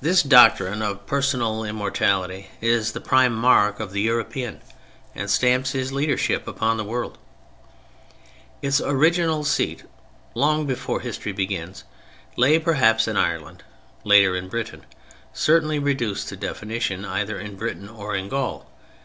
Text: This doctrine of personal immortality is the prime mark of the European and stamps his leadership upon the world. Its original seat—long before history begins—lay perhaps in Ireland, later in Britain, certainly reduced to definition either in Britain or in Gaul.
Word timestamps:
This 0.00 0.24
doctrine 0.24 0.82
of 0.82 1.06
personal 1.06 1.62
immortality 1.62 2.50
is 2.60 2.90
the 2.90 3.00
prime 3.00 3.32
mark 3.32 3.78
of 3.78 3.92
the 3.92 4.00
European 4.00 4.60
and 5.14 5.30
stamps 5.30 5.70
his 5.70 5.92
leadership 5.92 6.48
upon 6.48 6.78
the 6.78 6.84
world. 6.84 7.16
Its 8.60 8.80
original 8.80 9.44
seat—long 9.44 10.66
before 10.66 10.98
history 10.98 11.30
begins—lay 11.30 12.58
perhaps 12.58 13.06
in 13.06 13.16
Ireland, 13.16 13.62
later 14.02 14.34
in 14.34 14.48
Britain, 14.48 14.84
certainly 15.32 15.78
reduced 15.78 16.28
to 16.30 16.36
definition 16.36 17.04
either 17.04 17.38
in 17.38 17.54
Britain 17.54 17.88
or 17.88 18.16
in 18.16 18.28
Gaul. 18.28 18.68